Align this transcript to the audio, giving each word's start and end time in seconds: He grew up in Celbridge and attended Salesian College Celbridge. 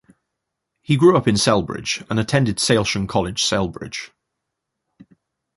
He 0.81 0.95
grew 0.97 1.15
up 1.15 1.27
in 1.27 1.35
Celbridge 1.35 2.03
and 2.09 2.19
attended 2.19 2.57
Salesian 2.57 3.07
College 3.07 3.43
Celbridge. 3.43 4.09